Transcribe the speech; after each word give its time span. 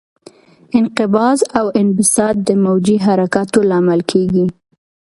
انقباض 0.79 1.39
او 1.59 1.65
انبساط 1.81 2.35
د 2.47 2.49
موجي 2.63 2.97
حرکاتو 3.05 3.59
لامل 3.69 4.01
کېږي. 4.11 4.45